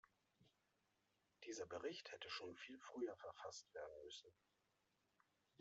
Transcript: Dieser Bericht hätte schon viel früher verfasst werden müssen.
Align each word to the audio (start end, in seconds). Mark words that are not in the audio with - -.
Dieser 1.43 1.67
Bericht 1.67 2.11
hätte 2.11 2.27
schon 2.27 2.55
viel 2.55 2.79
früher 2.79 3.15
verfasst 3.17 3.71
werden 3.75 3.93
müssen. 4.03 4.31